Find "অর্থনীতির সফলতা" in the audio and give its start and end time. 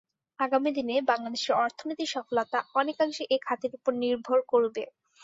1.59-2.59